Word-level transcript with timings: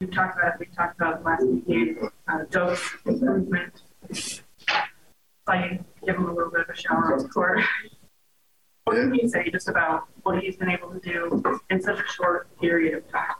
we 0.00 0.06
talked 0.06 0.38
about 0.38 0.58
we 0.60 0.66
talked 0.66 1.00
about 1.00 1.24
last 1.24 1.44
weekend, 1.44 1.98
uh, 2.28 2.44
Doak's 2.50 2.96
improvement. 3.04 3.82
Like 5.46 5.80
give 6.06 6.16
him 6.16 6.26
a 6.26 6.32
little 6.32 6.50
bit 6.52 6.60
of 6.60 6.68
a 6.68 6.76
shower 6.76 7.20
the 7.20 7.28
court. 7.28 7.60
What 8.84 8.94
can 8.94 9.14
you 9.14 9.28
say 9.28 9.50
just 9.50 9.68
about 9.68 10.04
what 10.22 10.42
he's 10.42 10.56
been 10.56 10.70
able 10.70 10.92
to 10.92 11.00
do 11.00 11.60
in 11.70 11.82
such 11.82 11.98
a 11.98 12.06
short 12.06 12.48
period 12.60 12.94
of 12.94 13.10
time? 13.10 13.34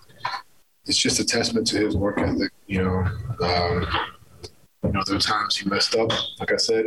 It's 0.85 0.99
just 0.99 1.21
a 1.21 1.25
testament 1.25 1.67
to 1.69 1.79
his 1.79 1.97
work 1.97 2.19
ethic. 2.19 2.51
You 2.67 2.85
know, 2.85 3.47
um, 3.47 3.87
you 4.85 4.93
know, 4.93 5.03
there 5.07 5.17
were 5.17 5.21
times 5.21 5.57
he 5.57 5.69
messed 5.69 5.95
up. 5.97 6.11
Like 6.39 6.53
I 6.53 6.57
said, 6.57 6.85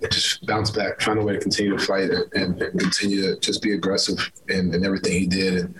it 0.00 0.10
just 0.10 0.44
bounced 0.46 0.74
back, 0.74 1.00
find 1.00 1.18
a 1.18 1.22
way 1.22 1.34
to 1.34 1.38
continue 1.38 1.76
to 1.76 1.84
fight 1.84 2.10
and, 2.10 2.32
and, 2.32 2.62
and 2.62 2.80
continue 2.80 3.22
to 3.22 3.40
just 3.40 3.62
be 3.62 3.72
aggressive 3.72 4.30
in, 4.48 4.74
in, 4.74 4.84
everything 4.84 5.12
he 5.12 5.26
did. 5.26 5.54
And 5.54 5.74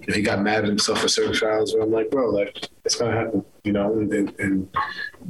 you 0.00 0.06
know, 0.08 0.14
he 0.14 0.22
got 0.22 0.40
mad 0.42 0.64
at 0.64 0.68
himself 0.68 1.00
for 1.00 1.08
certain 1.08 1.34
fouls. 1.34 1.72
But 1.72 1.82
I'm 1.82 1.92
like, 1.92 2.10
bro, 2.10 2.30
like 2.30 2.68
it's 2.84 2.96
gonna 2.96 3.12
happen. 3.12 3.44
You 3.64 3.72
know, 3.72 3.92
and, 3.94 4.12
and, 4.12 4.40
and 4.40 4.68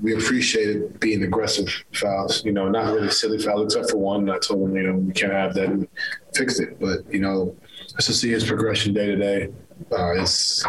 we 0.02 0.14
appreciated 0.14 0.98
being 1.00 1.22
aggressive 1.22 1.68
fouls. 1.92 2.44
You 2.44 2.52
know, 2.52 2.68
not 2.68 2.94
really 2.94 3.10
silly 3.10 3.38
fouls, 3.38 3.74
except 3.74 3.90
for 3.90 3.98
one. 3.98 4.28
I 4.30 4.38
told 4.38 4.68
him, 4.68 4.76
you 4.76 4.82
know, 4.84 4.96
we 4.96 5.12
can't 5.12 5.32
have 5.32 5.54
that, 5.54 5.68
and 5.68 5.88
fixed 6.34 6.60
it. 6.60 6.80
But 6.80 7.12
you 7.12 7.20
know, 7.20 7.56
just 7.96 8.08
to 8.08 8.14
see 8.14 8.30
his 8.30 8.44
progression 8.44 8.94
day 8.94 9.06
to 9.06 9.16
day, 9.16 9.48
uh, 9.92 10.12
it's 10.20 10.64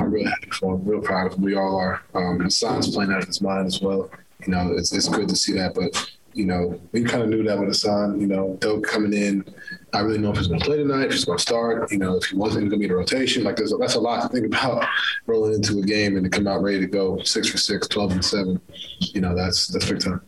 I'm 0.00 0.10
really 0.10 0.30
happy 0.30 0.50
for 0.50 0.74
him, 0.74 0.84
real 0.84 1.00
proud 1.00 1.26
of 1.26 1.38
him. 1.38 1.44
We 1.44 1.56
all 1.56 1.76
are. 1.76 2.02
Um, 2.14 2.40
Hassan's 2.40 2.94
playing 2.94 3.12
out 3.12 3.22
of 3.22 3.26
his 3.26 3.40
mind 3.40 3.66
as 3.66 3.80
well. 3.80 4.10
You 4.46 4.52
know, 4.52 4.72
it's, 4.72 4.92
it's 4.92 5.08
good 5.08 5.28
to 5.28 5.36
see 5.36 5.52
that. 5.54 5.74
But, 5.74 6.10
you 6.32 6.46
know, 6.46 6.80
we 6.92 7.02
kind 7.04 7.22
of 7.22 7.28
knew 7.28 7.42
that 7.42 7.58
with 7.58 7.68
Hassan, 7.68 8.20
you 8.20 8.26
know, 8.26 8.56
Doak 8.60 8.86
coming 8.86 9.12
in. 9.12 9.44
I 9.92 10.00
really 10.00 10.18
know 10.18 10.30
if 10.30 10.38
he's 10.38 10.46
going 10.46 10.60
to 10.60 10.66
play 10.66 10.76
tonight, 10.76 11.06
if 11.06 11.12
he's 11.12 11.24
going 11.24 11.38
to 11.38 11.42
start, 11.42 11.90
you 11.90 11.98
know, 11.98 12.16
if 12.16 12.26
he 12.26 12.36
wasn't 12.36 12.62
going 12.62 12.70
to 12.70 12.76
be 12.78 12.84
in 12.84 12.90
a 12.90 12.94
rotation. 12.94 13.42
Like, 13.42 13.56
there's, 13.56 13.74
that's 13.78 13.96
a 13.96 14.00
lot 14.00 14.22
to 14.22 14.28
think 14.28 14.46
about 14.46 14.86
rolling 15.26 15.54
into 15.54 15.78
a 15.80 15.82
game 15.82 16.16
and 16.16 16.24
to 16.24 16.30
come 16.30 16.46
out 16.46 16.62
ready 16.62 16.80
to 16.80 16.86
go 16.86 17.20
six 17.22 17.48
for 17.48 17.58
six, 17.58 17.88
12 17.88 18.12
and 18.12 18.24
seven. 18.24 18.60
You 18.98 19.20
know, 19.20 19.34
that's, 19.34 19.66
that's 19.68 19.90
big 19.90 20.00
time. 20.00 20.20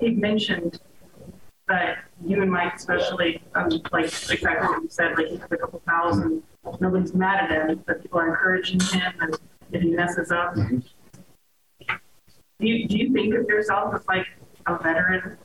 He 0.00 0.10
mentioned 0.10 0.80
that 1.68 2.04
you 2.24 2.40
and 2.42 2.50
Mike, 2.50 2.74
especially, 2.74 3.42
um, 3.54 3.70
like 3.92 4.06
exactly 4.06 4.68
what 4.68 4.82
you 4.82 4.88
said, 4.88 5.16
like 5.16 5.26
he 5.26 5.36
has 5.36 5.48
a 5.50 5.56
couple 5.56 5.82
fouls 5.86 6.18
and 6.18 6.42
nobody's 6.80 7.14
mad 7.14 7.50
at 7.50 7.70
him, 7.70 7.82
but 7.86 8.02
people 8.02 8.20
are 8.20 8.28
encouraging 8.28 8.80
him, 8.80 9.12
and 9.20 9.38
if 9.72 9.82
he 9.82 9.90
messes 9.90 10.30
up, 10.30 10.54
mm-hmm. 10.54 10.78
do 11.88 12.66
you 12.66 12.88
do 12.88 12.96
you 12.96 13.12
think 13.12 13.34
of 13.34 13.46
yourself 13.48 13.94
as 13.94 14.06
like 14.08 14.26
a 14.66 14.78
veteran 14.82 15.36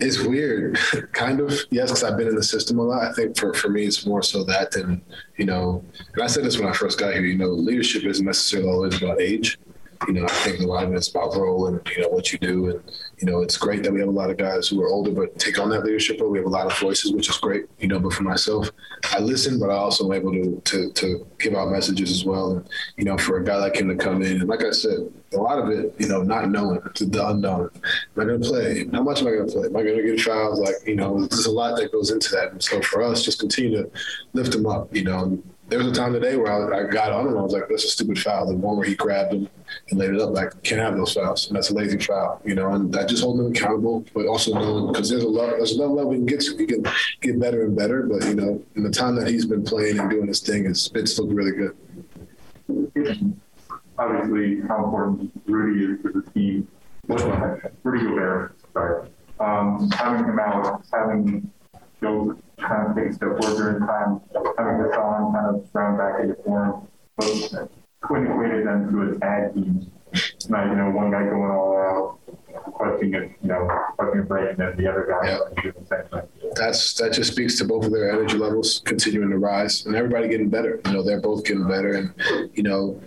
It's 0.00 0.22
weird, 0.22 0.78
kind 1.12 1.40
of. 1.40 1.52
Yes, 1.70 1.90
because 1.90 2.04
I've 2.04 2.16
been 2.16 2.28
in 2.28 2.36
the 2.36 2.42
system 2.42 2.78
a 2.78 2.82
lot. 2.82 3.02
I 3.02 3.12
think 3.12 3.36
for, 3.36 3.52
for 3.52 3.68
me, 3.68 3.84
it's 3.84 4.06
more 4.06 4.22
so 4.22 4.44
that 4.44 4.70
than, 4.70 5.02
you 5.36 5.44
know, 5.44 5.84
and 6.14 6.22
I 6.22 6.28
said 6.28 6.44
this 6.44 6.58
when 6.58 6.68
I 6.68 6.72
first 6.72 6.98
got 6.98 7.14
here, 7.14 7.24
you 7.24 7.36
know, 7.36 7.48
leadership 7.48 8.04
isn't 8.04 8.24
necessarily 8.24 8.68
always 8.68 9.02
about 9.02 9.20
age. 9.20 9.58
You 10.06 10.14
know, 10.14 10.24
I 10.24 10.28
think 10.28 10.60
a 10.60 10.66
lot 10.66 10.84
of 10.84 10.94
it's 10.94 11.08
about 11.08 11.34
role 11.34 11.66
and, 11.66 11.80
you 11.94 12.02
know, 12.02 12.08
what 12.08 12.32
you 12.32 12.38
do. 12.38 12.70
And, 12.70 12.82
you 13.18 13.26
know, 13.26 13.42
it's 13.42 13.56
great 13.56 13.82
that 13.82 13.92
we 13.92 13.98
have 13.98 14.08
a 14.08 14.12
lot 14.12 14.30
of 14.30 14.36
guys 14.36 14.68
who 14.68 14.80
are 14.82 14.88
older 14.88 15.10
but 15.10 15.38
take 15.38 15.58
on 15.58 15.70
that 15.70 15.84
leadership 15.84 16.20
role. 16.20 16.30
We 16.30 16.38
have 16.38 16.46
a 16.46 16.50
lot 16.50 16.66
of 16.66 16.78
voices, 16.78 17.12
which 17.12 17.28
is 17.28 17.36
great, 17.38 17.64
you 17.78 17.88
know, 17.88 17.98
but 17.98 18.12
for 18.12 18.22
myself, 18.22 18.70
I 19.12 19.18
listen, 19.18 19.58
but 19.58 19.70
I 19.70 19.74
also 19.74 20.04
am 20.06 20.12
able 20.12 20.32
to, 20.32 20.62
to, 20.64 20.92
to 20.92 21.26
give 21.38 21.54
out 21.54 21.70
messages 21.70 22.12
as 22.12 22.24
well. 22.24 22.52
And, 22.52 22.68
you 22.96 23.04
know, 23.04 23.18
for 23.18 23.38
a 23.38 23.44
guy 23.44 23.56
like 23.56 23.76
him 23.76 23.88
to 23.88 23.96
come 23.96 24.22
in, 24.22 24.40
and 24.40 24.48
like 24.48 24.64
I 24.64 24.70
said, 24.70 25.12
a 25.34 25.36
lot 25.36 25.58
of 25.58 25.68
it, 25.70 25.94
you 25.98 26.08
know, 26.08 26.22
not 26.22 26.48
knowing, 26.48 26.80
the 26.94 27.28
unknown. 27.28 27.70
Am 27.74 28.22
I 28.22 28.24
going 28.24 28.40
to 28.40 28.48
play? 28.48 28.86
How 28.92 29.02
much 29.02 29.20
am 29.20 29.26
I 29.26 29.30
going 29.32 29.46
to 29.46 29.52
play? 29.52 29.66
Am 29.66 29.76
I 29.76 29.82
going 29.82 29.96
to 29.96 30.02
get 30.02 30.18
trials? 30.18 30.60
Like, 30.60 30.76
you 30.86 30.96
know, 30.96 31.26
there's 31.26 31.46
a 31.46 31.50
lot 31.50 31.76
that 31.76 31.92
goes 31.92 32.10
into 32.10 32.30
that. 32.36 32.52
And 32.52 32.62
so 32.62 32.80
for 32.82 33.02
us, 33.02 33.24
just 33.24 33.40
continue 33.40 33.82
to 33.82 33.90
lift 34.32 34.54
him 34.54 34.66
up, 34.66 34.94
you 34.94 35.04
know, 35.04 35.42
there 35.68 35.78
was 35.78 35.86
a 35.88 35.92
time 35.92 36.12
today 36.14 36.36
where 36.36 36.74
I, 36.74 36.80
I, 36.80 36.90
got 36.90 37.12
on 37.12 37.26
him. 37.26 37.36
I 37.36 37.42
was 37.42 37.52
like, 37.52 37.68
"That's 37.68 37.84
a 37.84 37.88
stupid 37.88 38.18
foul." 38.18 38.46
The 38.46 38.54
one 38.54 38.76
where 38.76 38.86
he 38.86 38.94
grabbed 38.94 39.34
him 39.34 39.48
and 39.90 39.98
laid 39.98 40.10
it 40.10 40.20
up, 40.20 40.30
like, 40.30 40.62
can't 40.62 40.80
have 40.80 40.96
those 40.96 41.12
fouls, 41.12 41.46
and 41.48 41.56
that's 41.56 41.70
a 41.70 41.74
lazy 41.74 41.98
foul, 41.98 42.40
you 42.44 42.54
know. 42.54 42.72
And 42.72 42.92
that 42.94 43.08
just 43.08 43.22
holding 43.22 43.46
him 43.46 43.52
accountable, 43.52 44.04
but 44.14 44.26
also 44.26 44.54
knowing 44.54 44.92
because 44.92 45.10
there's 45.10 45.24
a 45.24 45.28
level, 45.28 45.56
there's 45.56 45.72
a 45.72 45.78
level 45.78 46.08
we 46.08 46.16
can 46.16 46.26
get 46.26 46.40
to. 46.40 46.56
We 46.56 46.66
can 46.66 46.86
get 47.20 47.38
better 47.38 47.64
and 47.64 47.76
better, 47.76 48.02
but 48.04 48.24
you 48.26 48.34
know, 48.34 48.62
in 48.76 48.82
the 48.82 48.90
time 48.90 49.14
that 49.16 49.28
he's 49.28 49.44
been 49.44 49.62
playing 49.62 49.98
and 49.98 50.10
doing 50.10 50.26
his 50.26 50.40
thing, 50.40 50.64
it's 50.64 50.90
it's 50.94 51.18
looked 51.18 51.32
really 51.32 51.52
good. 51.52 51.76
Obviously, 53.98 54.60
how 54.68 54.84
important 54.84 55.32
Rudy 55.46 55.92
is 55.92 56.02
to 56.02 56.12
the 56.12 56.30
team. 56.30 56.68
Rudy 57.82 58.04
Gobert, 58.04 58.56
sorry. 58.72 59.08
Um, 59.40 59.90
having 59.90 60.24
him 60.24 60.38
out, 60.38 60.82
having 60.92 61.50
Joe 62.00 62.36
kind 62.68 62.90
of 62.90 62.96
take 62.96 63.06
a 63.06 63.12
step 63.12 63.28
forward 63.40 63.56
during 63.56 63.80
time, 63.80 64.20
having 64.58 64.80
Hassan 64.84 65.32
kind 65.32 65.56
of 65.56 65.70
thrown 65.70 65.96
back 65.96 66.20
into 66.20 66.34
form, 66.42 66.86
but 67.16 67.70
couldn't 68.00 68.30
equate 68.30 68.64
them 68.64 68.90
to 68.90 69.16
a 69.16 69.18
tag 69.18 69.54
team. 69.54 69.90
Not, 70.48 70.68
you 70.68 70.76
know, 70.76 70.90
one 70.90 71.10
guy 71.10 71.24
going 71.24 71.50
all 71.50 71.76
out, 71.76 72.18
questioning 72.72 73.14
it, 73.14 73.30
you 73.42 73.48
know, 73.48 73.68
questioning 73.96 74.24
a 74.24 74.26
break, 74.26 74.50
and 74.50 74.58
then 74.58 74.76
the 74.76 74.90
other 74.90 75.06
guy 75.06 75.28
yeah. 75.28 75.62
doing 75.62 75.74
the 75.78 75.86
same 75.86 76.08
thing. 76.08 76.52
That's 76.54 76.94
that 76.94 77.12
just 77.12 77.32
speaks 77.32 77.58
to 77.58 77.64
both 77.64 77.84
of 77.84 77.92
their 77.92 78.10
energy 78.10 78.38
levels 78.38 78.80
continuing 78.86 79.28
to 79.30 79.38
rise, 79.38 79.84
and 79.84 79.94
everybody 79.94 80.28
getting 80.28 80.48
better. 80.48 80.80
You 80.86 80.92
know, 80.92 81.02
they're 81.02 81.20
both 81.20 81.44
getting 81.44 81.68
better, 81.68 81.92
and 81.92 82.50
you 82.54 82.62
know, 82.62 82.98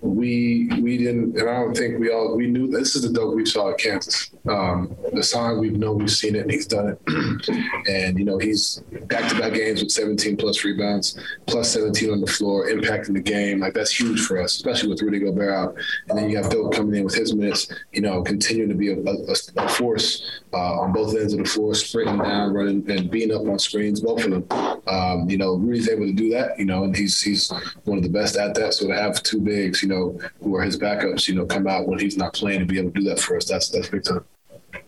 we 0.00 0.68
we 0.80 0.98
didn't, 0.98 1.36
and 1.36 1.48
I 1.48 1.60
don't 1.60 1.76
think 1.76 1.98
we 1.98 2.10
all 2.10 2.36
we 2.36 2.46
knew 2.46 2.68
this 2.68 2.96
is 2.96 3.02
the 3.02 3.12
Doak 3.12 3.34
we 3.34 3.44
saw 3.44 3.70
at 3.70 3.78
Kansas. 3.78 4.30
Um, 4.48 4.96
the 5.12 5.22
sign 5.22 5.58
we've 5.58 5.76
known 5.76 5.98
we've 5.98 6.10
seen 6.10 6.36
it, 6.36 6.42
and 6.42 6.50
he's 6.50 6.66
done 6.66 6.88
it. 6.88 7.88
and 7.88 8.18
you 8.18 8.24
know 8.24 8.38
he's 8.38 8.82
back 9.10 9.28
to 9.28 9.38
back 9.38 9.52
games 9.52 9.82
with 9.82 9.90
17 9.90 10.36
plus 10.36 10.64
rebounds, 10.64 11.18
plus 11.46 11.70
17 11.72 12.10
on 12.10 12.20
the 12.20 12.26
floor, 12.26 12.68
impacting 12.68 13.14
the 13.14 13.20
game. 13.20 13.58
Like 13.58 13.74
that's 13.74 13.90
huge 13.90 14.24
for 14.24 14.40
us, 14.40 14.54
especially 14.54 14.88
with 14.88 15.02
Rudy 15.02 15.18
Gobert 15.18 15.52
out. 15.52 15.74
And 16.08 16.16
then 16.16 16.30
you 16.30 16.36
have 16.36 16.48
Doak 16.48 16.72
coming 16.72 16.94
in 16.94 17.04
with 17.04 17.14
his 17.14 17.34
minutes. 17.34 17.68
You 17.92 18.00
know, 18.02 18.22
continuing 18.22 18.70
to 18.70 18.76
be 18.76 18.92
a, 18.92 18.96
a, 18.96 19.64
a 19.64 19.68
force 19.68 20.40
uh, 20.52 20.80
on 20.80 20.92
both 20.92 21.14
ends 21.16 21.32
of 21.32 21.40
the 21.40 21.44
floor, 21.44 21.74
sprinting 21.74 22.18
down, 22.18 22.54
running, 22.54 22.88
and 22.90 23.10
being 23.10 23.34
up 23.34 23.42
on 23.42 23.58
screens. 23.58 24.00
Both 24.00 24.24
of 24.24 24.30
them. 24.30 24.46
Um, 24.86 25.28
you 25.28 25.36
know, 25.36 25.56
Rudy's 25.56 25.88
able 25.88 26.06
to 26.06 26.12
do 26.12 26.30
that. 26.30 26.58
You 26.58 26.64
know, 26.64 26.84
and 26.84 26.96
he's 26.96 27.20
he's 27.20 27.52
one 27.84 27.98
of 27.98 28.04
the 28.04 28.10
best 28.10 28.36
at 28.36 28.54
that. 28.54 28.74
So 28.74 28.86
to 28.86 28.94
have 28.94 29.22
two 29.22 29.40
bigs, 29.40 29.82
you 29.82 29.88
know, 29.88 30.18
who 30.42 30.54
are 30.54 30.62
his 30.62 30.78
backups, 30.78 31.26
you 31.26 31.34
know, 31.34 31.46
come 31.46 31.66
out 31.66 31.88
when 31.88 31.98
he's 31.98 32.16
not 32.16 32.32
playing 32.32 32.60
and 32.60 32.68
be 32.68 32.78
able 32.78 32.92
to 32.92 33.00
do 33.00 33.08
that 33.08 33.18
for 33.18 33.36
us. 33.36 33.48
That's 33.48 33.68
that's 33.68 33.88
big 33.88 34.04
time. 34.04 34.24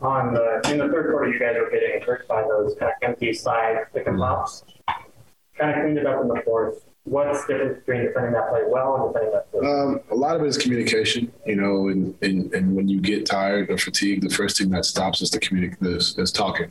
On 0.03 0.35
the 0.35 0.61
in 0.69 0.79
the 0.79 0.89
third 0.89 1.11
quarter, 1.11 1.29
you 1.33 1.39
guys 1.39 1.55
were 1.59 1.71
getting 1.71 2.03
hurt 2.03 2.27
by 2.27 2.43
those 2.43 2.75
kind 2.75 2.91
of 2.91 3.09
empty 3.09 3.33
side 3.33 3.79
pick 3.95 4.09
and 4.09 4.19
pops. 4.19 4.65
Kind 5.57 5.71
of 5.71 5.77
cleaned 5.83 5.99
it 5.99 6.07
up 6.07 6.23
in 6.23 6.29
the 6.29 6.43
fourth. 6.45 6.85
What's 7.05 7.45
the 7.47 7.55
difference 7.55 7.79
between 7.85 8.05
defending 8.05 8.33
that 8.33 8.49
play 8.49 8.63
well 8.67 8.97
and 8.97 9.13
defending 9.13 9.33
that 9.33 9.51
play? 9.51 9.69
Um, 9.69 10.01
a 10.11 10.15
lot 10.15 10.37
of 10.37 10.43
it 10.43 10.49
is 10.49 10.57
communication, 10.57 11.33
you 11.45 11.57
know, 11.57 11.89
and, 11.89 12.15
and, 12.23 12.53
and 12.55 12.77
when 12.77 12.89
you 12.89 13.01
get 13.01 13.27
tired 13.27 13.71
or 13.71 13.77
fatigued, 13.79 14.23
the 14.23 14.33
first 14.33 14.59
thing 14.59 14.71
that 14.71 14.85
stops 14.85 15.21
is 15.21 15.31
the 15.31 15.41
communic- 15.41 15.85
is, 15.85 16.17
is 16.17 16.31
talking. 16.31 16.71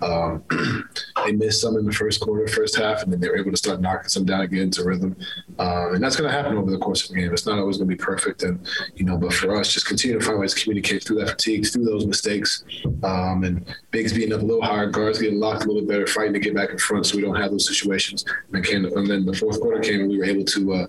Um, 0.00 0.44
they 1.24 1.32
missed 1.32 1.60
some 1.60 1.76
in 1.76 1.86
the 1.86 1.92
first 1.92 2.20
quarter, 2.20 2.46
first 2.46 2.76
half, 2.76 3.02
and 3.02 3.12
then 3.12 3.20
they 3.20 3.28
were 3.28 3.36
able 3.36 3.50
to 3.50 3.56
start 3.56 3.80
knocking 3.80 4.08
some 4.08 4.24
down 4.24 4.42
again 4.42 4.70
to 4.72 4.84
rhythm. 4.84 5.16
Um, 5.58 5.94
and 5.94 6.02
that's 6.02 6.16
going 6.16 6.28
to 6.28 6.36
happen 6.36 6.56
over 6.56 6.70
the 6.70 6.78
course 6.78 7.04
of 7.04 7.14
the 7.14 7.20
game. 7.20 7.32
It's 7.32 7.46
not 7.46 7.58
always 7.58 7.76
going 7.76 7.88
to 7.88 7.96
be 7.96 8.02
perfect, 8.02 8.42
and 8.42 8.58
you 8.96 9.04
know, 9.04 9.16
but 9.16 9.32
for 9.32 9.54
us, 9.56 9.72
just 9.72 9.86
continue 9.86 10.18
to 10.18 10.24
find 10.24 10.38
ways 10.40 10.54
to 10.54 10.60
communicate 10.60 11.04
through 11.04 11.20
that 11.20 11.30
fatigue, 11.30 11.66
through 11.66 11.84
those 11.84 12.06
mistakes, 12.06 12.64
um, 13.02 13.44
and 13.44 13.64
bigs 13.90 14.12
being 14.12 14.32
up 14.32 14.40
a 14.40 14.44
little 14.44 14.62
higher, 14.62 14.88
guards 14.88 15.20
getting 15.20 15.38
locked 15.38 15.64
a 15.64 15.66
little 15.68 15.82
bit 15.82 15.88
better, 15.88 16.06
fighting 16.06 16.32
to 16.32 16.40
get 16.40 16.54
back 16.54 16.70
in 16.70 16.78
front, 16.78 17.06
so 17.06 17.16
we 17.16 17.22
don't 17.22 17.36
have 17.36 17.52
those 17.52 17.68
situations. 17.68 18.24
And, 18.52 18.64
can, 18.64 18.84
and 18.84 19.06
then 19.06 19.24
the 19.24 19.34
fourth 19.34 19.60
quarter 19.60 19.80
came, 19.80 20.00
and 20.00 20.08
we 20.08 20.18
were 20.18 20.24
able 20.24 20.44
to 20.44 20.72
uh, 20.74 20.86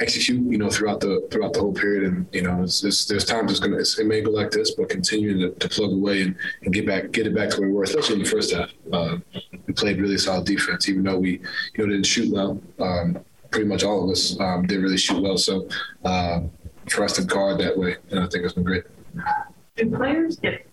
execute, 0.00 0.40
you 0.50 0.58
know, 0.58 0.70
throughout 0.70 1.00
the 1.00 1.26
throughout 1.30 1.52
the 1.52 1.60
whole 1.60 1.74
period. 1.74 2.04
And 2.04 2.26
you 2.32 2.42
know, 2.42 2.62
it's, 2.62 2.82
it's, 2.84 3.04
there's 3.04 3.24
times 3.24 3.50
it's 3.50 3.60
going 3.60 3.72
to 3.72 4.00
it 4.00 4.06
may 4.06 4.22
go 4.22 4.30
like 4.30 4.50
this, 4.50 4.72
but 4.72 4.88
continuing 4.88 5.40
to, 5.40 5.50
to 5.58 5.68
plug 5.68 5.92
away 5.92 6.22
and, 6.22 6.36
and 6.62 6.72
get 6.72 6.86
back 6.86 7.10
get 7.12 7.26
it 7.26 7.34
back 7.34 7.50
to 7.50 7.60
where 7.60 7.68
we 7.68 7.74
were, 7.74 7.82
especially 7.82 8.16
in 8.16 8.22
the 8.22 8.28
first 8.30 8.54
half. 8.54 8.70
Uh, 8.92 9.18
we 9.66 9.74
played 9.74 10.00
really 10.00 10.18
solid 10.18 10.46
defense, 10.46 10.88
even 10.88 11.02
though 11.02 11.18
we 11.18 11.32
you 11.32 11.40
know 11.78 11.86
didn't 11.86 12.06
shoot 12.06 12.32
well. 12.32 12.60
Um, 12.78 13.18
pretty 13.56 13.70
much 13.70 13.84
all 13.84 14.04
of 14.04 14.10
us 14.10 14.38
um, 14.38 14.66
didn't 14.66 14.84
really 14.84 14.98
shoot 14.98 15.22
well. 15.22 15.38
So 15.38 15.66
uh, 16.04 16.40
for 16.90 17.04
us 17.04 17.14
to 17.14 17.24
guard 17.24 17.58
that 17.60 17.76
way, 17.76 17.96
and 18.10 18.20
I 18.20 18.26
think 18.26 18.44
it's 18.44 18.52
been 18.52 18.64
great. 18.64 18.84
Do 19.76 19.90
players 19.96 20.36
get 20.36 20.66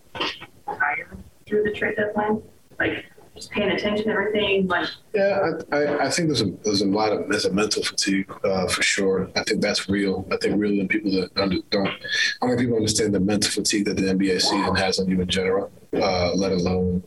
tired 0.66 1.18
through 1.48 1.64
the 1.64 1.72
trade 1.72 1.96
deadline? 1.96 2.42
Like 2.78 3.06
just 3.36 3.52
paying 3.52 3.72
attention 3.72 4.08
to 4.08 4.12
everything? 4.12 4.68
Like 4.68 4.90
yeah, 5.16 5.52
I, 5.72 5.76
I, 5.78 6.06
I 6.08 6.10
think 6.10 6.28
there's 6.28 6.42
a 6.42 6.52
there's 6.66 6.82
a 6.82 6.86
lot 6.86 7.14
of 7.14 7.30
there's 7.30 7.46
a 7.46 7.54
mental 7.54 7.84
fatigue 7.84 8.30
uh, 8.44 8.68
for 8.68 8.84
sure. 8.84 9.30
I 9.38 9.44
think 9.44 9.62
that's 9.62 9.88
real. 9.88 10.28
I 10.30 10.36
think 10.36 10.60
really 10.60 10.82
the 10.82 10.88
people 10.90 11.12
that 11.12 11.30
under, 11.42 11.60
don't 11.70 11.88
I 11.88 12.48
think 12.48 12.60
people 12.60 12.76
understand 12.76 13.16
the 13.16 13.22
mental 13.22 13.50
fatigue 13.50 13.86
that 13.86 13.96
the 13.96 14.04
NBA 14.04 14.42
season 14.42 14.76
has 14.76 15.00
on 15.00 15.10
you 15.10 15.22
in 15.22 15.30
general, 15.30 15.72
uh, 15.96 16.32
let 16.36 16.52
alone 16.52 17.04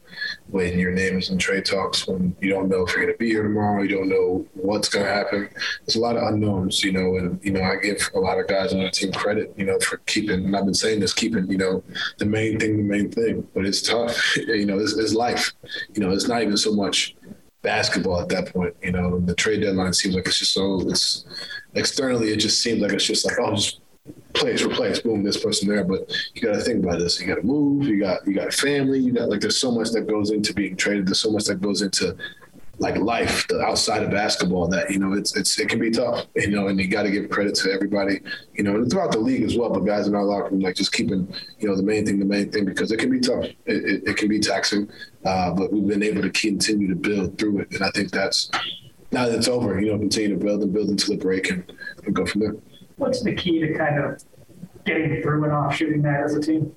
when 0.49 0.79
your 0.79 0.93
name 0.93 1.19
is 1.19 1.31
in 1.31 1.39
trade 1.39 1.65
talks, 1.65 2.07
when 2.07 2.37
you 2.41 2.51
don't 2.51 2.69
know 2.69 2.83
if 2.83 2.91
you're 2.91 3.05
going 3.05 3.13
to 3.13 3.19
be 3.19 3.31
here 3.31 3.43
tomorrow, 3.43 3.83
you 3.83 3.97
don't 3.97 4.09
know 4.09 4.47
what's 4.55 4.89
going 4.89 5.05
to 5.05 5.13
happen. 5.13 5.49
There's 5.85 5.97
a 5.97 6.01
lot 6.01 6.17
of 6.17 6.23
unknowns, 6.23 6.85
you 6.85 6.93
know, 6.93 7.17
and, 7.17 7.41
you 7.45 7.53
know, 7.53 7.63
I 7.63 7.77
give 7.77 8.09
a 8.15 8.19
lot 8.19 8.39
of 8.39 8.47
guys 8.47 8.73
on 8.73 8.81
the 8.81 8.91
team 8.91 9.13
credit, 9.13 9.53
you 9.57 9.65
know, 9.65 9.79
for 9.81 9.99
keeping, 10.07 10.45
and 10.45 10.57
I've 10.57 10.65
been 10.65 10.75
saying 10.75 11.01
this, 11.01 11.13
keeping, 11.13 11.51
you 11.51 11.59
know, 11.59 11.83
the 12.19 12.27
main 12.27 12.59
thing, 12.59 12.77
the 12.77 12.83
main 12.83 13.11
thing, 13.11 13.47
but 13.55 13.67
it's 13.67 13.83
tough. 13.83 14.37
you 14.37 14.67
know, 14.67 14.79
it's, 14.79 14.93
it's 14.93 15.15
life. 15.15 15.53
You 15.95 16.03
know, 16.03 16.11
it's 16.13 16.29
not 16.29 16.43
even 16.43 16.57
so 16.57 16.73
much 16.73 17.17
basketball 17.63 18.21
at 18.21 18.29
that 18.29 18.53
point. 18.53 18.77
You 18.83 18.93
know, 18.93 19.19
the 19.19 19.35
trade 19.35 19.63
deadline 19.63 19.93
seems 19.93 20.15
like 20.15 20.27
it's 20.27 20.39
just 20.39 20.53
so 20.53 20.81
it's 20.89 21.25
externally 21.75 22.33
it 22.33 22.39
just 22.39 22.63
seems 22.63 22.81
like 22.81 22.93
it's 22.93 23.05
just 23.05 23.27
like 23.27 23.37
oh 23.39 23.55
just 23.55 23.81
place 24.37 24.63
replace 24.63 25.01
boom 25.01 25.23
this 25.23 25.43
person 25.43 25.69
there. 25.69 25.85
But 25.85 26.11
you 26.35 26.43
got 26.43 26.55
to 26.55 26.61
think 26.61 26.85
about 26.85 26.99
this. 26.99 27.21
You 27.21 27.27
got 27.27 27.37
to 27.37 27.43
move. 27.43 27.85
You 27.85 28.01
got 28.01 28.27
you 28.27 28.35
got 28.35 28.53
family. 28.53 29.01
You 29.01 29.13
got 29.13 29.29
like 29.29 29.41
there's 29.41 29.61
so 29.61 29.71
much 29.71 29.91
that 29.91 30.07
goes 30.07 30.31
into 30.31 30.55
being 30.55 30.77
traded. 30.77 31.07
There's 31.07 31.21
so 31.21 31.31
much 31.31 31.45
that 31.45 31.61
goes 31.61 31.83
into 31.83 32.17
like 32.79 32.97
life 32.97 33.49
the 33.49 33.61
outside 33.61 34.03
of 34.03 34.11
basketball 34.11 34.69
that 34.69 34.91
you 34.91 34.99
know 34.99 35.15
it's 35.15 35.35
it's 35.35 35.59
it 35.59 35.69
can 35.69 35.79
be 35.79 35.91
tough 35.91 36.27
you 36.37 36.51
know 36.51 36.69
and 36.69 36.79
you 36.79 36.87
got 36.87 37.05
to 37.05 37.11
give 37.11 37.31
credit 37.31 37.55
to 37.55 37.73
everybody 37.73 38.21
you 38.53 38.63
know 38.63 38.77
and 38.77 38.91
throughout 38.91 39.11
the 39.13 39.19
league 39.19 39.43
as 39.43 39.57
well. 39.57 39.71
But 39.71 39.81
guys 39.81 40.07
in 40.07 40.15
our 40.15 40.25
locker 40.25 40.51
room 40.51 40.61
like 40.61 40.77
just 40.77 40.93
keeping 40.93 41.33
you 41.59 41.69
know 41.69 41.77
the 41.77 41.83
main 41.83 42.05
thing 42.05 42.19
the 42.19 42.25
main 42.25 42.51
thing 42.51 42.65
because 42.65 42.93
it 42.93 42.99
can 42.99 43.11
be 43.11 43.21
tough. 43.21 43.45
It, 43.45 43.57
it, 43.67 44.03
it 44.09 44.17
can 44.17 44.29
be 44.29 44.41
taxing 44.41 44.91
uh, 45.25 45.53
but 45.53 45.73
we've 45.73 45.87
been 45.87 46.03
able 46.03 46.23
to 46.23 46.31
continue 46.31 46.89
to 46.89 46.95
build 46.95 47.39
through 47.39 47.61
it. 47.61 47.73
And 47.73 47.83
I 47.83 47.91
think 47.91 48.11
that's 48.11 48.51
now 49.11 49.27
that 49.27 49.35
it's 49.35 49.49
over 49.49 49.81
you 49.81 49.93
know 49.93 49.99
continue 49.99 50.39
to 50.39 50.45
build 50.45 50.63
and 50.63 50.73
build 50.73 50.91
until 50.91 51.17
the 51.17 51.23
break 51.23 51.51
and, 51.51 51.73
and 52.05 52.15
go 52.15 52.27
from 52.27 52.43
there. 52.43 52.57
What's 52.97 53.23
the 53.23 53.35
key 53.35 53.61
to 53.61 53.75
kind 53.75 54.03
of 54.03 54.23
getting 54.85 55.23
through 55.23 55.45
and 55.45 55.53
off 55.53 55.77
shooting 55.77 56.03
that 56.03 56.23
as 56.23 56.35
a 56.35 56.41
team? 56.41 56.75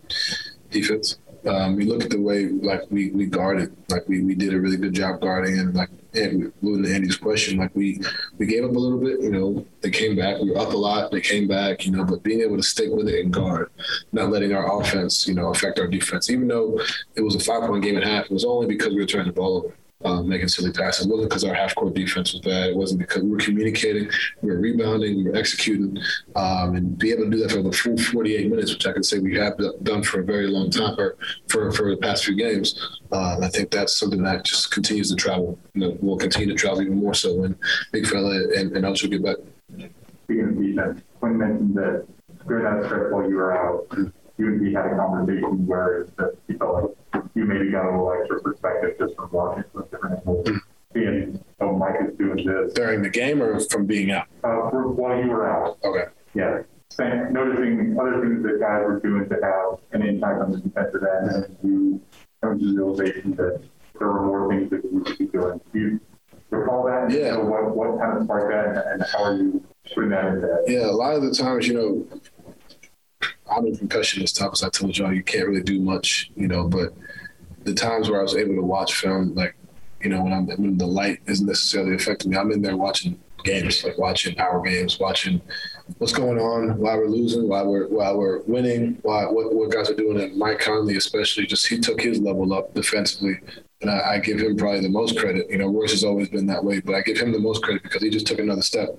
Defense. 0.69 1.17
Um, 1.47 1.77
we 1.77 1.85
look 1.85 2.03
at 2.03 2.09
the 2.09 2.19
way 2.19 2.47
like 2.47 2.81
we 2.89 3.11
we 3.11 3.25
guarded, 3.25 3.73
like 3.89 4.05
we, 4.09 4.21
we 4.21 4.35
did 4.35 4.53
a 4.53 4.59
really 4.59 4.75
good 4.75 4.93
job 4.93 5.21
guarding, 5.21 5.57
and 5.57 5.73
like 5.73 5.89
and 6.13 6.51
moving 6.61 6.83
to 6.83 6.93
Andy's 6.93 7.15
question, 7.15 7.57
like 7.57 7.73
we 7.75 8.01
we 8.37 8.45
gave 8.45 8.65
up 8.65 8.71
a 8.71 8.79
little 8.79 8.99
bit, 8.99 9.21
you 9.21 9.31
know. 9.31 9.65
They 9.79 9.89
came 9.89 10.17
back. 10.17 10.41
We 10.41 10.51
were 10.51 10.57
up 10.57 10.73
a 10.73 10.77
lot. 10.77 11.11
They 11.11 11.21
came 11.21 11.47
back, 11.47 11.85
you 11.85 11.93
know. 11.93 12.03
But 12.03 12.23
being 12.23 12.41
able 12.41 12.57
to 12.57 12.63
stick 12.63 12.89
with 12.91 13.07
it 13.07 13.23
and 13.23 13.31
guard, 13.31 13.71
not 14.11 14.29
letting 14.29 14.53
our 14.53 14.81
offense, 14.81 15.27
you 15.27 15.33
know, 15.33 15.49
affect 15.49 15.79
our 15.79 15.87
defense. 15.87 16.29
Even 16.29 16.49
though 16.49 16.81
it 17.15 17.21
was 17.21 17.35
a 17.35 17.39
five 17.39 17.61
point 17.69 17.83
game 17.83 17.95
and 17.95 18.03
a 18.03 18.07
half, 18.07 18.25
it 18.25 18.31
was 18.31 18.43
only 18.43 18.67
because 18.67 18.89
we 18.89 18.99
were 18.99 19.05
turning 19.05 19.27
the 19.27 19.33
ball 19.33 19.57
over 19.57 19.75
um, 20.05 20.29
making 20.29 20.47
silly 20.47 20.71
passes. 20.71 21.05
It 21.05 21.09
wasn't 21.09 21.29
because 21.29 21.43
our 21.43 21.53
half 21.53 21.75
court 21.75 21.93
defense 21.93 22.31
was 22.31 22.41
bad. 22.41 22.69
It 22.69 22.75
wasn't 22.75 23.01
because 23.01 23.21
we 23.21 23.29
were 23.31 23.37
communicating, 23.37 24.09
we 24.41 24.49
were 24.49 24.57
rebounding, 24.57 25.17
we 25.17 25.29
were 25.29 25.35
executing, 25.35 25.97
um, 26.37 26.75
and 26.75 26.97
be 26.97 27.11
able 27.11 27.25
to 27.25 27.29
do 27.29 27.37
that 27.39 27.51
for 27.51 27.61
the 27.61 27.71
full 27.71 27.97
48 27.97 28.49
minutes, 28.49 28.71
which 28.71 28.87
I 28.87 28.93
can 28.93 29.03
say 29.03 29.19
we 29.19 29.35
have 29.35 29.59
done 29.83 30.03
for 30.03 30.21
a 30.21 30.23
very 30.23 30.47
long 30.47 30.69
time, 30.69 30.97
or 30.97 31.17
for, 31.49 31.71
for 31.73 31.89
the 31.89 31.97
past 31.97 32.23
few 32.23 32.35
games. 32.35 32.79
Uh, 33.11 33.39
I 33.41 33.49
think 33.49 33.71
that's 33.71 33.97
something 33.97 34.23
that 34.23 34.45
just 34.45 34.71
continues 34.71 35.09
to 35.09 35.15
travel. 35.15 35.59
You 35.73 35.81
know, 35.81 35.97
will 35.99 36.17
continue 36.17 36.47
to 36.47 36.55
travel 36.55 36.81
even 36.81 36.97
more 36.97 37.13
so 37.13 37.35
when 37.35 37.57
Big 37.91 38.07
Fella 38.07 38.35
and, 38.55 38.71
and 38.71 38.85
Elcher 38.85 39.09
get 39.09 39.23
back. 39.23 39.37
Speaking 40.23 40.45
of 40.45 40.61
defense, 40.61 41.01
Quin 41.19 41.37
mentioned 41.37 41.75
that 41.75 42.07
during 42.47 42.63
that 42.63 42.85
stretch 42.85 43.11
while 43.11 43.29
you 43.29 43.35
were 43.35 43.57
out, 43.57 43.85
you 44.37 44.47
and 44.47 44.65
he 44.65 44.73
had 44.73 44.85
a 44.85 44.95
conversation 44.95 45.67
where 45.67 46.07
he 46.47 46.53
felt 46.53 46.83
like 46.83 46.95
you 47.35 47.45
maybe 47.45 47.71
got 47.71 47.85
a 47.85 47.91
little 47.91 48.13
extra 48.19 48.41
perspective 48.41 48.95
just 48.99 49.15
from 49.15 49.29
watching 49.31 49.63
from 49.71 49.85
different 49.91 50.19
angles, 50.19 50.49
seeing 50.93 51.43
oh 51.61 51.75
Mike 51.77 51.95
is 52.07 52.17
doing 52.17 52.45
this 52.45 52.73
during 52.73 53.01
the 53.01 53.09
game 53.09 53.41
or 53.41 53.59
from 53.59 53.85
being 53.85 54.11
out. 54.11 54.27
Uh, 54.43 54.69
for, 54.69 54.87
while 54.89 55.17
you 55.21 55.29
were 55.29 55.49
out. 55.49 55.77
Okay. 55.83 56.05
Yeah. 56.33 56.61
Saying, 56.91 57.31
noticing 57.31 57.95
other 57.99 58.19
things 58.19 58.41
that 58.43 58.59
guys 58.59 58.83
were 58.83 58.99
doing 58.99 59.29
to 59.29 59.35
have 59.43 59.79
an 59.91 60.07
impact 60.07 60.41
on 60.41 60.51
the 60.51 60.57
defensive 60.57 61.03
end, 61.03 61.29
and 61.29 61.57
you 61.63 62.01
come 62.41 62.59
to 62.59 62.65
the 62.65 62.73
realization 62.73 63.35
that 63.35 63.61
there 63.99 64.07
were 64.07 64.25
more 64.25 64.49
things 64.49 64.69
that 64.71 64.83
you 64.83 65.01
could 65.01 65.17
be 65.19 65.25
doing. 65.27 65.61
Do 65.71 65.79
you 65.79 65.99
recall 66.49 66.83
that? 66.85 67.11
Yeah. 67.11 67.33
So 67.33 67.45
what, 67.45 67.75
what 67.75 67.99
kind 67.99 68.17
of 68.17 68.23
sparked 68.23 68.49
that, 68.51 68.87
and 68.91 69.03
how 69.03 69.23
are 69.23 69.35
you 69.35 69.63
putting 69.93 70.09
that 70.09 70.25
into? 70.25 70.63
Yeah, 70.65 70.87
a 70.87 70.91
lot 70.91 71.15
of 71.15 71.21
the 71.21 71.31
times, 71.31 71.67
you 71.67 71.75
know, 71.75 72.07
I'm 73.51 73.65
in 73.65 73.77
concussion 73.77 74.21
this 74.21 74.31
tough 74.31 74.53
as 74.53 74.63
I 74.63 74.69
told 74.69 74.97
y'all, 74.97 75.13
you 75.13 75.23
can't 75.23 75.47
really 75.47 75.63
do 75.63 75.79
much, 75.79 76.31
you 76.35 76.47
know, 76.47 76.67
but 76.67 76.93
the 77.63 77.73
times 77.73 78.09
where 78.09 78.19
I 78.19 78.23
was 78.23 78.35
able 78.35 78.55
to 78.55 78.61
watch 78.61 78.95
film, 78.95 79.33
like, 79.35 79.55
you 80.01 80.09
know, 80.09 80.23
when 80.23 80.33
I'm 80.33 80.47
when 80.47 80.77
the 80.77 80.87
light 80.87 81.19
isn't 81.27 81.45
necessarily 81.45 81.95
affecting 81.95 82.31
me, 82.31 82.37
I'm 82.37 82.51
in 82.51 82.61
there 82.61 82.77
watching 82.77 83.19
games, 83.43 83.83
like 83.83 83.97
watching 83.97 84.39
our 84.39 84.61
games, 84.61 84.99
watching 84.99 85.41
what's 85.97 86.13
going 86.13 86.39
on, 86.39 86.77
why 86.77 86.95
we're 86.95 87.07
losing, 87.07 87.47
why 87.49 87.63
we're 87.63 87.87
why 87.87 88.11
we're 88.11 88.39
winning, 88.43 88.97
why 89.01 89.25
what, 89.25 89.53
what 89.53 89.71
guys 89.71 89.89
are 89.89 89.95
doing. 89.95 90.21
And 90.21 90.37
Mike 90.37 90.59
Conley, 90.59 90.95
especially, 90.95 91.45
just 91.45 91.67
he 91.67 91.79
took 91.79 92.01
his 92.01 92.19
level 92.19 92.53
up 92.53 92.73
defensively 92.73 93.39
and 93.81 93.89
I, 93.89 94.15
I, 94.15 94.19
give 94.19 94.39
him 94.39 94.57
probably 94.57 94.81
the 94.81 94.89
most 94.89 95.17
credit. 95.17 95.49
You 95.49 95.57
know, 95.57 95.67
Royce 95.67 95.91
has 95.91 96.03
always 96.03 96.27
been 96.27 96.45
that 96.47 96.61
way, 96.61 96.81
but 96.81 96.95
I 96.95 97.01
give 97.01 97.17
him 97.17 97.31
the 97.31 97.39
most 97.39 97.63
credit 97.63 97.81
because 97.83 98.03
he 98.03 98.09
just 98.09 98.27
took 98.27 98.39
another 98.39 98.61
step. 98.61 98.89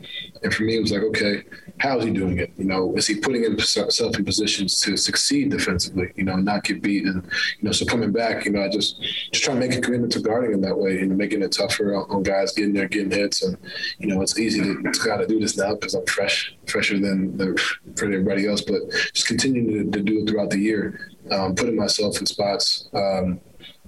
And 0.43 0.55
for 0.55 0.62
me, 0.62 0.77
it 0.77 0.81
was 0.81 0.91
like, 0.91 1.03
okay, 1.03 1.43
how 1.81 1.99
is 1.99 2.06
he 2.06 2.11
doing 2.11 2.38
it? 2.38 2.50
You 2.56 2.65
know, 2.65 2.94
is 2.97 3.06
he 3.06 3.17
putting 3.17 3.43
himself 3.43 4.17
in 4.17 4.25
positions 4.25 4.81
to 4.81 4.97
succeed 4.97 5.50
defensively? 5.50 6.12
You 6.17 6.25
know, 6.25 6.37
not 6.37 6.65
get 6.65 6.81
beat, 6.81 7.05
and 7.05 7.23
you 7.25 7.65
know, 7.65 7.73
so 7.73 7.85
coming 7.85 8.11
back, 8.11 8.47
you 8.47 8.53
know, 8.53 8.62
I 8.62 8.71
just 8.71 9.03
just 9.03 9.44
trying 9.44 9.61
to 9.61 9.69
make 9.69 9.77
a 9.77 9.82
commitment 9.82 10.12
to 10.15 10.21
guarding 10.21 10.53
him 10.53 10.62
that 10.62 10.79
way, 10.79 11.00
and 11.00 11.17
making 11.17 11.43
it 11.43 11.53
tougher 11.53 11.94
on 11.94 12.23
guys 12.23 12.53
getting 12.53 12.73
there, 12.73 12.88
getting 12.88 13.11
hits, 13.11 13.43
and 13.43 13.59
you 13.99 14.06
know, 14.06 14.23
it's 14.23 14.38
easy 14.38 14.62
to, 14.62 14.83
to 14.83 15.00
kind 15.00 15.21
of 15.21 15.29
do 15.29 15.38
this 15.38 15.59
now 15.59 15.75
because 15.75 15.93
I'm 15.93 16.06
fresh, 16.06 16.56
fresher 16.67 16.99
than 16.99 17.37
the, 17.37 17.61
for 17.97 18.06
everybody 18.06 18.49
else, 18.49 18.62
but 18.62 18.81
just 19.12 19.26
continuing 19.26 19.91
to, 19.93 19.99
to 19.99 20.03
do 20.03 20.21
it 20.21 20.31
throughout 20.31 20.49
the 20.49 20.59
year, 20.59 21.11
um, 21.31 21.55
putting 21.55 21.76
myself 21.76 22.19
in 22.19 22.25
spots. 22.25 22.88
Um, 22.94 23.41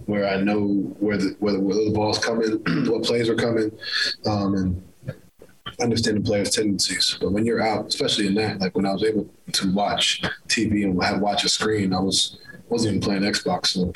where 0.06 0.28
I 0.28 0.40
know 0.40 0.66
where 0.98 1.16
the 1.16 1.36
where 1.38 1.52
the, 1.52 1.60
where 1.60 1.76
the 1.76 1.92
ball's 1.92 2.18
coming, 2.18 2.50
what 2.90 3.02
plays 3.04 3.28
are 3.28 3.34
coming, 3.34 3.70
um, 4.26 4.54
and 4.54 4.82
understand 5.80 6.18
the 6.18 6.20
players' 6.22 6.50
tendencies. 6.50 7.16
But 7.20 7.32
when 7.32 7.44
you're 7.44 7.62
out, 7.62 7.86
especially 7.86 8.26
in 8.26 8.34
that, 8.34 8.60
like 8.60 8.76
when 8.76 8.86
I 8.86 8.92
was 8.92 9.04
able 9.04 9.28
to 9.52 9.72
watch 9.72 10.22
TV 10.48 10.84
and 10.84 11.02
have 11.02 11.20
watch 11.20 11.44
a 11.44 11.48
screen, 11.48 11.92
I 11.92 12.00
was 12.00 12.38
wasn't 12.68 12.96
even 12.96 13.02
playing 13.02 13.22
Xbox. 13.22 13.68
So 13.68 13.92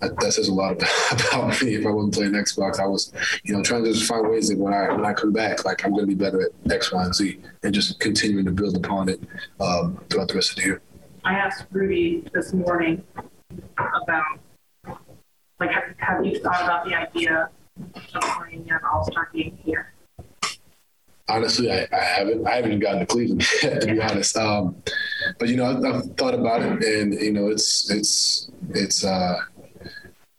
that, 0.00 0.32
says 0.32 0.48
a 0.48 0.52
lot 0.52 0.72
about, 0.72 1.32
about, 1.32 1.62
me. 1.62 1.74
If 1.74 1.86
I 1.86 1.90
wasn't 1.90 2.14
playing 2.14 2.32
Xbox, 2.32 2.80
I 2.80 2.86
was, 2.86 3.12
you 3.44 3.54
know, 3.54 3.62
trying 3.62 3.84
to 3.84 3.92
just 3.92 4.06
find 4.06 4.28
ways 4.28 4.48
that 4.48 4.58
when 4.58 4.74
I 4.74 4.92
when 4.92 5.04
I 5.04 5.12
come 5.12 5.32
back, 5.32 5.64
like 5.64 5.84
I'm 5.84 5.92
going 5.92 6.02
to 6.02 6.08
be 6.08 6.14
better 6.14 6.42
at 6.42 6.72
X, 6.72 6.92
Y, 6.92 7.04
and 7.04 7.14
Z, 7.14 7.40
and 7.62 7.74
just 7.74 8.00
continuing 8.00 8.44
to 8.46 8.50
build 8.50 8.76
upon 8.76 9.08
it 9.08 9.20
um, 9.60 10.00
throughout 10.10 10.28
the 10.28 10.34
rest 10.34 10.50
of 10.50 10.56
the 10.56 10.62
year. 10.62 10.82
I 11.24 11.34
asked 11.34 11.64
Rudy 11.70 12.24
this 12.34 12.52
morning 12.52 13.02
about 13.78 14.38
like, 15.60 15.70
have, 15.70 15.84
have 15.98 16.26
you 16.26 16.38
thought 16.40 16.62
about 16.62 16.84
the 16.84 16.94
idea 16.94 17.48
of 18.14 18.22
playing 18.22 18.70
an 18.70 18.80
All 18.92 19.04
Star 19.04 19.28
game 19.32 19.58
here? 19.62 19.92
Honestly, 21.28 21.72
I, 21.72 21.88
I, 21.92 22.04
haven't. 22.04 22.46
I 22.46 22.56
haven't 22.56 22.72
even 22.72 22.80
gotten 22.80 23.00
to 23.00 23.06
Cleveland 23.06 23.40
to 23.60 23.86
be 23.86 24.00
honest. 24.00 24.36
Um, 24.36 24.76
but 25.38 25.48
you 25.48 25.56
know, 25.56 25.64
I've, 25.64 25.84
I've, 25.84 26.16
thought 26.16 26.34
about 26.34 26.62
it, 26.62 26.84
and 26.84 27.14
you 27.14 27.32
know, 27.32 27.48
it's 27.48 27.90
it's 27.90 28.50
it's. 28.70 29.04
Uh, 29.04 29.38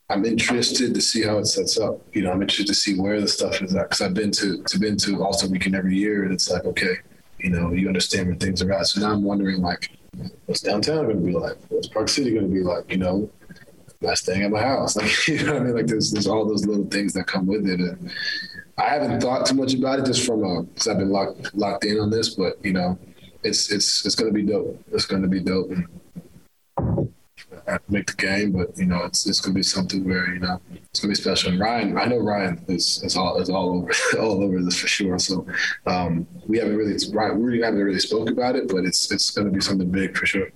I'm 0.08 0.24
interested 0.24 0.94
to 0.94 1.02
see 1.02 1.24
how 1.24 1.40
it 1.40 1.46
sets 1.46 1.80
up. 1.80 2.00
You 2.14 2.22
know, 2.22 2.32
I'm 2.32 2.42
interested 2.42 2.68
to 2.68 2.76
see 2.76 3.00
where 3.00 3.20
the 3.20 3.28
stuff 3.28 3.60
is 3.64 3.76
at 3.76 3.90
because 3.90 4.02
I've 4.02 4.14
been 4.14 4.32
to 4.32 4.62
to 4.62 4.80
been 4.80 4.98
to 4.98 5.24
All 5.24 5.34
Star 5.34 5.50
Weekend 5.50 5.76
every 5.76 5.96
year, 5.96 6.24
and 6.24 6.32
it's 6.32 6.52
like, 6.52 6.66
okay, 6.66 6.98
you 7.40 7.50
know, 7.50 7.72
you 7.72 7.88
understand 7.88 8.28
where 8.28 8.36
things 8.36 8.62
are 8.62 8.72
at. 8.72 8.86
So 8.86 9.02
now 9.02 9.12
I'm 9.12 9.24
wondering, 9.24 9.62
like, 9.62 9.90
what's 10.46 10.62
downtown 10.62 11.06
going 11.06 11.18
to 11.18 11.26
be 11.26 11.34
like? 11.34 11.58
What's 11.70 11.88
Park 11.88 12.10
City 12.10 12.32
going 12.32 12.48
to 12.48 12.54
be 12.54 12.62
like? 12.62 12.92
You 12.92 12.98
know, 12.98 13.30
not 14.02 14.18
staying 14.18 14.44
at 14.44 14.52
my 14.52 14.62
house. 14.62 14.96
Like 15.06 15.28
you 15.28 15.44
know 15.44 15.54
what 15.54 15.62
I 15.62 15.66
mean? 15.66 15.76
Like 15.76 15.88
there's 15.88 16.12
there's 16.12 16.28
all 16.28 16.46
those 16.46 16.66
little 16.66 16.86
things 16.86 17.14
that 17.14 17.28
come 17.28 17.46
with 17.46 17.68
it. 17.68 17.80
And 17.80 18.12
I 18.78 18.90
haven't 18.90 19.22
thought 19.22 19.46
too 19.46 19.56
much 19.56 19.74
about 19.74 20.00
it 20.00 20.06
just 20.06 20.26
from 20.26 20.44
a 20.44 20.64
because 20.64 20.88
I've 20.88 21.00
been 21.00 21.12
locked 21.12 21.56
locked 21.56 21.86
in 21.86 22.00
on 22.00 22.10
this, 22.10 22.36
but 22.36 22.64
you 22.64 22.74
know, 22.74 22.98
it's 23.44 23.72
it's 23.72 24.06
it's 24.06 24.16
gonna 24.16 24.32
be 24.32 24.44
dope. 24.44 24.84
It's 24.92 25.06
gonna 25.06 25.28
be 25.28 25.40
dope. 25.40 25.72
And 25.72 25.88
I 27.68 27.80
make 27.90 28.08
the 28.08 28.18
game, 28.18 28.52
but 28.52 28.78
you 28.78 28.86
know, 28.86 29.04
it's 29.06 29.26
it's 29.28 29.40
gonna 29.40 29.56
be 29.56 29.64
something 29.64 30.04
where 30.04 30.34
you 30.34 30.40
know 30.40 30.60
it's 30.74 31.00
gonna 31.00 31.12
be 31.12 31.16
special. 31.16 31.52
And 31.52 31.60
Ryan, 31.60 31.98
I 31.98 32.06
know 32.06 32.20
Ryan 32.20 32.64
is 32.68 33.02
is 33.04 33.16
all 33.16 33.38
is 33.38 33.50
all 33.50 33.78
over 33.78 33.92
all 34.20 34.44
over 34.44 34.62
this 34.62 34.80
for 34.80 34.88
sure. 34.88 35.18
So 35.20 35.48
um, 35.86 36.28
we 36.48 36.58
haven't 36.58 36.76
really 36.76 36.96
Ryan, 37.12 37.44
we 37.44 37.60
haven't 37.62 37.82
really 37.82 38.00
spoke 38.00 38.30
about 38.30 38.56
it, 38.56 38.68
but 38.68 38.86
it's 38.86 39.12
it's 39.12 39.32
gonna 39.32 39.50
be 39.52 39.62
something 39.62 39.90
big 39.90 40.18
for 40.18 40.26
sure. 40.26 40.50